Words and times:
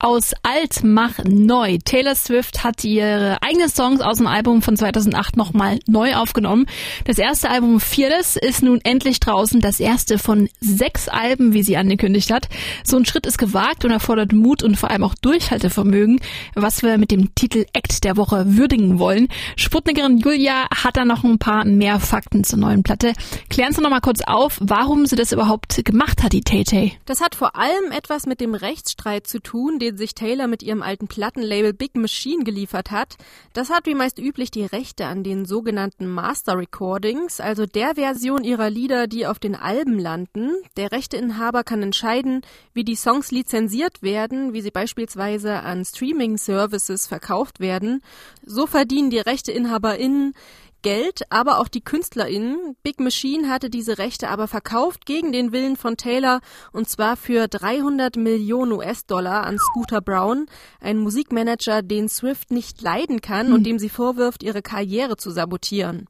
Aus 0.00 0.32
alt 0.44 0.84
mach 0.84 1.18
neu. 1.24 1.78
Taylor 1.84 2.14
Swift 2.14 2.62
hat 2.62 2.84
ihre 2.84 3.42
eigenen 3.42 3.68
Songs 3.68 4.00
aus 4.00 4.18
dem 4.18 4.28
Album 4.28 4.62
von 4.62 4.76
2008 4.76 5.36
nochmal 5.36 5.80
neu 5.88 6.14
aufgenommen. 6.14 6.66
Das 7.04 7.18
erste 7.18 7.50
Album 7.50 7.80
Fearless 7.80 8.36
ist 8.36 8.62
nun 8.62 8.80
endlich 8.84 9.18
draußen. 9.18 9.60
Das 9.60 9.80
erste 9.80 10.18
von 10.18 10.48
sechs 10.60 11.08
Alben, 11.08 11.52
wie 11.52 11.64
sie 11.64 11.76
angekündigt 11.76 12.30
hat. 12.30 12.48
So 12.84 12.96
ein 12.96 13.06
Schritt 13.06 13.26
ist 13.26 13.38
gewagt 13.38 13.84
und 13.84 13.90
erfordert 13.90 14.32
Mut 14.32 14.62
und 14.62 14.76
vor 14.76 14.92
allem 14.92 15.02
auch 15.02 15.16
Durchhaltevermögen, 15.16 16.20
was 16.54 16.84
wir 16.84 16.96
mit 16.96 17.10
dem 17.10 17.34
Titel 17.34 17.66
Act 17.72 18.04
der 18.04 18.16
Woche 18.16 18.56
würdigen 18.56 19.00
wollen. 19.00 19.26
Sputnikerin 19.56 20.18
Julia 20.18 20.68
hat 20.70 20.96
da 20.96 21.04
noch 21.04 21.24
ein 21.24 21.40
paar 21.40 21.64
mehr 21.64 21.98
Fakten 21.98 22.44
zur 22.44 22.60
neuen 22.60 22.84
Platte. 22.84 23.14
Klären 23.50 23.72
Sie 23.72 23.80
noch 23.80 23.90
mal 23.90 23.98
kurz 23.98 24.20
auf, 24.24 24.58
warum 24.60 25.06
sie 25.06 25.16
das 25.16 25.32
überhaupt 25.32 25.84
gemacht 25.84 26.22
hat, 26.22 26.34
die 26.34 26.42
Tay 26.42 26.62
Tay. 26.62 26.92
Das 27.04 27.20
hat 27.20 27.34
vor 27.34 27.56
allem 27.56 27.90
etwas 27.90 28.26
mit 28.26 28.40
dem 28.40 28.54
Rechtsstreit 28.54 29.26
zu 29.26 29.40
tun, 29.40 29.80
den 29.80 29.87
sich 29.96 30.14
Taylor 30.14 30.48
mit 30.48 30.62
ihrem 30.62 30.82
alten 30.82 31.08
Plattenlabel 31.08 31.72
Big 31.72 31.96
Machine 31.96 32.44
geliefert 32.44 32.90
hat. 32.90 33.16
Das 33.52 33.70
hat 33.70 33.86
wie 33.86 33.94
meist 33.94 34.18
üblich 34.18 34.50
die 34.50 34.64
Rechte 34.64 35.06
an 35.06 35.22
den 35.22 35.46
sogenannten 35.46 36.06
Master 36.06 36.58
Recordings, 36.58 37.40
also 37.40 37.64
der 37.64 37.94
Version 37.94 38.44
ihrer 38.44 38.68
Lieder, 38.68 39.06
die 39.06 39.26
auf 39.26 39.38
den 39.38 39.54
Alben 39.54 39.98
landen. 39.98 40.50
Der 40.76 40.92
Rechteinhaber 40.92 41.64
kann 41.64 41.82
entscheiden, 41.82 42.42
wie 42.74 42.84
die 42.84 42.96
Songs 42.96 43.30
lizenziert 43.30 44.02
werden, 44.02 44.52
wie 44.52 44.60
sie 44.60 44.70
beispielsweise 44.70 45.60
an 45.60 45.84
Streaming-Services 45.84 47.06
verkauft 47.06 47.60
werden. 47.60 48.02
So 48.44 48.66
verdienen 48.66 49.10
die 49.10 49.18
RechteinhaberInnen 49.18 50.34
Geld, 50.88 51.20
aber 51.28 51.60
auch 51.60 51.68
die 51.68 51.82
KünstlerInnen. 51.82 52.74
Big 52.82 52.98
Machine 52.98 53.50
hatte 53.50 53.68
diese 53.68 53.98
Rechte 53.98 54.30
aber 54.30 54.48
verkauft 54.48 55.04
gegen 55.04 55.32
den 55.32 55.52
Willen 55.52 55.76
von 55.76 55.98
Taylor 55.98 56.40
und 56.72 56.88
zwar 56.88 57.18
für 57.18 57.46
300 57.46 58.16
Millionen 58.16 58.72
US-Dollar 58.72 59.44
an 59.44 59.58
Scooter 59.58 60.00
Brown, 60.00 60.46
ein 60.80 60.96
Musikmanager, 60.96 61.82
den 61.82 62.08
Swift 62.08 62.50
nicht 62.50 62.80
leiden 62.80 63.20
kann 63.20 63.48
hm. 63.48 63.52
und 63.52 63.66
dem 63.66 63.78
sie 63.78 63.90
vorwirft, 63.90 64.42
ihre 64.42 64.62
Karriere 64.62 65.18
zu 65.18 65.30
sabotieren. 65.30 66.06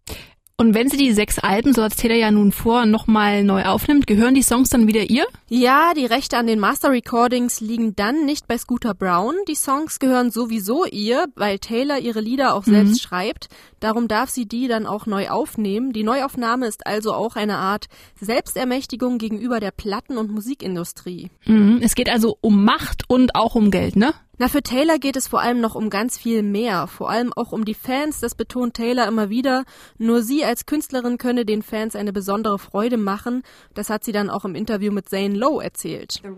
Und 0.56 0.74
wenn 0.74 0.88
sie 0.88 0.96
die 0.96 1.12
sechs 1.12 1.40
Alben, 1.40 1.74
so 1.74 1.82
hat 1.82 1.96
Taylor 1.96 2.16
ja 2.16 2.30
nun 2.30 2.52
vor, 2.52 2.86
nochmal 2.86 3.42
neu 3.42 3.64
aufnimmt, 3.64 4.06
gehören 4.06 4.36
die 4.36 4.42
Songs 4.42 4.70
dann 4.70 4.86
wieder 4.86 5.10
ihr? 5.10 5.26
Ja, 5.50 5.94
die 5.94 6.04
Rechte 6.04 6.36
an 6.36 6.46
den 6.46 6.60
Master 6.60 6.90
Recordings 6.90 7.60
liegen 7.60 7.96
dann 7.96 8.26
nicht 8.26 8.46
bei 8.46 8.58
Scooter 8.58 8.92
Brown. 8.92 9.34
Die 9.48 9.54
Songs 9.54 9.98
gehören 9.98 10.30
sowieso 10.30 10.84
ihr, 10.84 11.24
weil 11.36 11.58
Taylor 11.58 11.98
ihre 11.98 12.20
Lieder 12.20 12.54
auch 12.54 12.64
selbst 12.64 12.92
mhm. 12.92 12.98
schreibt. 12.98 13.48
Darum 13.80 14.08
darf 14.08 14.28
sie 14.28 14.46
die 14.46 14.68
dann 14.68 14.84
auch 14.84 15.06
neu 15.06 15.30
aufnehmen. 15.30 15.94
Die 15.94 16.02
Neuaufnahme 16.02 16.66
ist 16.66 16.86
also 16.86 17.14
auch 17.14 17.34
eine 17.34 17.56
Art 17.56 17.86
Selbstermächtigung 18.20 19.16
gegenüber 19.16 19.58
der 19.58 19.70
Platten- 19.70 20.18
und 20.18 20.30
Musikindustrie. 20.30 21.30
Mhm. 21.46 21.78
Es 21.80 21.94
geht 21.94 22.10
also 22.10 22.36
um 22.42 22.62
Macht 22.62 23.04
und 23.08 23.34
auch 23.34 23.54
um 23.54 23.70
Geld, 23.70 23.96
ne? 23.96 24.12
Na, 24.40 24.46
für 24.46 24.62
Taylor 24.62 25.00
geht 25.00 25.16
es 25.16 25.26
vor 25.26 25.40
allem 25.40 25.60
noch 25.60 25.74
um 25.74 25.90
ganz 25.90 26.16
viel 26.16 26.44
mehr, 26.44 26.86
vor 26.86 27.10
allem 27.10 27.32
auch 27.32 27.50
um 27.50 27.64
die 27.64 27.74
Fans, 27.74 28.20
das 28.20 28.36
betont 28.36 28.74
Taylor 28.74 29.08
immer 29.08 29.30
wieder. 29.30 29.64
Nur 29.98 30.22
sie 30.22 30.44
als 30.44 30.64
Künstlerin 30.64 31.18
könne 31.18 31.44
den 31.44 31.60
Fans 31.60 31.96
eine 31.96 32.12
besondere 32.12 32.60
Freude 32.60 32.98
machen. 32.98 33.42
Das 33.74 33.90
hat 33.90 34.04
sie 34.04 34.12
dann 34.12 34.30
auch 34.30 34.44
im 34.44 34.54
Interview 34.54 34.92
mit 34.92 35.08
Zane 35.08 35.36
Lowe 35.38 35.64
erzählt. 35.64 36.20
Der 36.22 36.30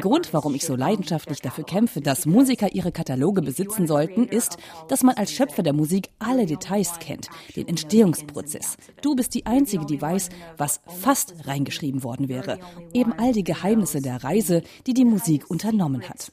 Grund, 0.00 0.32
warum 0.34 0.54
ich 0.54 0.64
so 0.64 0.76
leidenschaftlich 0.76 1.40
dafür 1.40 1.64
kämpfe, 1.64 2.00
dass 2.00 2.26
Musiker 2.26 2.72
ihre 2.72 2.92
Kataloge 2.92 3.42
besitzen 3.42 3.86
sollten, 3.86 4.26
ist, 4.26 4.58
dass 4.88 5.02
man 5.02 5.16
als 5.16 5.32
Schöpfer 5.32 5.62
der 5.62 5.72
Musik 5.72 6.10
alle 6.18 6.46
Details 6.46 6.98
kennt, 6.98 7.30
den 7.56 7.68
Entstehungsprozess. 7.68 8.76
Du 9.02 9.16
bist 9.16 9.34
die 9.34 9.46
Einzige, 9.46 9.86
die 9.86 10.00
weiß, 10.00 10.28
was 10.58 10.80
fast 10.86 11.46
reingeschrieben 11.46 12.02
worden 12.02 12.28
wäre. 12.28 12.58
Eben 12.92 13.12
all 13.14 13.32
die 13.32 13.44
Geheimnisse 13.44 14.02
der 14.02 14.22
Reise, 14.22 14.62
die 14.86 14.92
die 14.94 15.06
Musik 15.06 15.48
unternimmt 15.48 15.70
genommen 15.70 16.02
hat. 16.08 16.32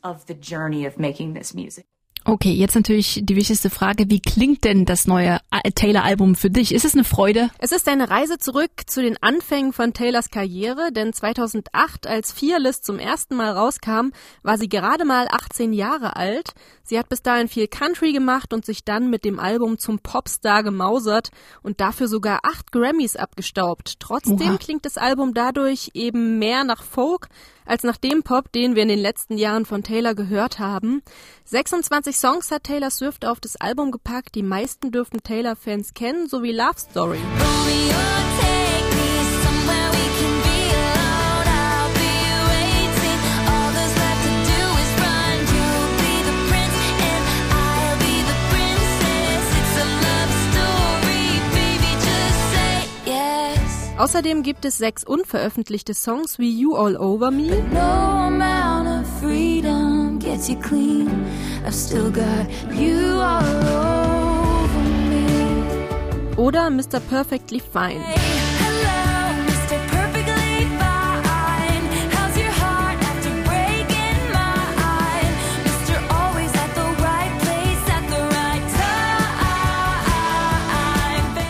Okay, 2.29 2.51
jetzt 2.51 2.75
natürlich 2.75 3.21
die 3.23 3.37
wichtigste 3.37 3.69
Frage, 3.69 4.09
wie 4.09 4.19
klingt 4.19 4.65
denn 4.65 4.83
das 4.83 5.07
neue 5.07 5.39
Taylor-Album 5.75 6.35
für 6.35 6.49
dich? 6.49 6.73
Ist 6.73 6.83
es 6.83 6.93
eine 6.93 7.05
Freude? 7.05 7.51
Es 7.57 7.71
ist 7.71 7.87
eine 7.87 8.09
Reise 8.09 8.37
zurück 8.37 8.71
zu 8.85 9.01
den 9.01 9.15
Anfängen 9.23 9.71
von 9.71 9.93
Taylors 9.93 10.29
Karriere, 10.29 10.91
denn 10.91 11.13
2008, 11.13 12.05
als 12.05 12.33
Fearless 12.33 12.81
zum 12.81 12.99
ersten 12.99 13.37
Mal 13.37 13.51
rauskam, 13.51 14.11
war 14.43 14.57
sie 14.57 14.67
gerade 14.67 15.05
mal 15.05 15.29
18 15.31 15.71
Jahre 15.71 16.17
alt. 16.17 16.51
Sie 16.83 16.99
hat 16.99 17.07
bis 17.07 17.21
dahin 17.21 17.47
viel 17.47 17.69
Country 17.69 18.11
gemacht 18.11 18.51
und 18.51 18.65
sich 18.65 18.83
dann 18.83 19.09
mit 19.09 19.23
dem 19.23 19.39
Album 19.39 19.77
zum 19.77 19.99
Popstar 19.99 20.63
gemausert 20.63 21.29
und 21.63 21.79
dafür 21.79 22.09
sogar 22.09 22.39
acht 22.43 22.73
Grammys 22.73 23.15
abgestaubt. 23.15 24.01
Trotzdem 24.01 24.49
Oha. 24.49 24.57
klingt 24.57 24.85
das 24.85 24.97
Album 24.97 25.33
dadurch 25.33 25.91
eben 25.93 26.39
mehr 26.39 26.65
nach 26.65 26.83
Folk 26.83 27.29
als 27.67 27.83
nach 27.83 27.97
dem 27.97 28.23
Pop, 28.23 28.51
den 28.51 28.75
wir 28.75 28.83
in 28.83 28.89
den 28.89 28.99
letzten 28.99 29.37
Jahren 29.37 29.65
von 29.65 29.83
Taylor 29.83 30.15
gehört 30.15 30.59
haben. 30.59 31.01
26 31.45 32.17
Songs 32.17 32.51
hat 32.51 32.63
Taylor 32.63 32.89
Swift 32.89 33.25
auf 33.25 33.39
das 33.39 33.55
Album 33.57 33.91
gepackt. 33.91 34.35
Die 34.35 34.43
meisten 34.43 34.91
dürften 34.91 35.21
Taylor-Fans 35.21 35.93
kennen, 35.93 36.27
sowie 36.27 36.51
Love 36.51 36.79
Story. 36.79 37.19
Außerdem 53.97 54.43
gibt 54.43 54.63
es 54.65 54.77
sechs 54.77 55.03
unveröffentlichte 55.03 55.93
Songs 55.93 56.37
wie 56.37 56.51
You 56.51 56.75
All 56.75 56.95
Over 56.97 57.31
Me. 57.31 57.49
Oder 66.37 66.69
Mr. 66.69 66.99
Perfectly 67.09 67.59
Fine. 67.59 68.03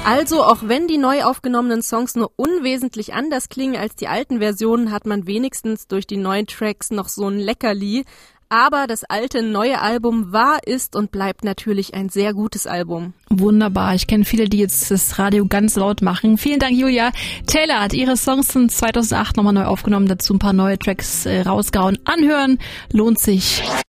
Also, 0.09 0.41
auch 0.41 0.59
wenn 0.61 0.87
die 0.87 0.97
neu 0.97 1.25
aufgenommenen 1.25 1.81
Songs 1.81 2.15
nur 2.15 2.31
unwesentlich 2.37 3.13
anders 3.13 3.49
klingen 3.49 3.75
als 3.75 3.93
die 3.97 4.07
alten 4.07 4.39
Versionen, 4.39 4.93
hat 4.93 5.05
man 5.05 5.27
wenigstens 5.27 5.85
durch 5.89 6.07
die 6.07 6.15
neuen 6.15 6.47
Tracks 6.47 6.91
noch 6.91 7.09
so 7.09 7.27
ein 7.27 7.37
Leckerli. 7.37 8.05
Aber 8.47 8.87
das 8.87 9.03
alte 9.03 9.43
neue 9.43 9.81
Album 9.81 10.31
war, 10.31 10.65
ist 10.65 10.95
und 10.95 11.11
bleibt 11.11 11.43
natürlich 11.43 11.93
ein 11.93 12.07
sehr 12.07 12.33
gutes 12.33 12.67
Album. 12.67 13.15
Wunderbar. 13.29 13.95
Ich 13.95 14.07
kenne 14.07 14.23
viele, 14.23 14.47
die 14.47 14.59
jetzt 14.59 14.89
das 14.91 15.19
Radio 15.19 15.45
ganz 15.45 15.75
laut 15.75 16.01
machen. 16.01 16.37
Vielen 16.37 16.59
Dank, 16.59 16.71
Julia. 16.77 17.11
Taylor 17.45 17.81
hat 17.81 17.91
ihre 17.91 18.15
Songs 18.15 18.49
von 18.49 18.69
2008 18.69 19.35
nochmal 19.35 19.51
neu 19.51 19.65
aufgenommen, 19.65 20.07
dazu 20.07 20.33
ein 20.33 20.39
paar 20.39 20.53
neue 20.53 20.79
Tracks 20.79 21.25
äh, 21.25 21.41
rausgehauen. 21.41 21.99
Anhören 22.05 22.59
lohnt 22.93 23.19
sich. 23.19 23.61